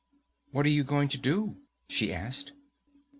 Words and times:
'What 0.49 0.65
are 0.65 0.69
you 0.69 0.83
going 0.83 1.09
to 1.09 1.19
do?' 1.19 1.57
she 1.87 2.11
asked. 2.11 2.53